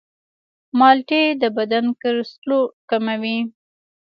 مالټې 0.79 1.21
د 1.41 1.43
بدن 1.57 1.85
کلسترول 2.01 2.65
کموي. 2.89 3.39